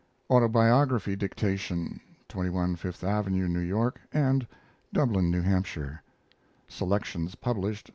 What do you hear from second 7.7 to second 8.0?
N.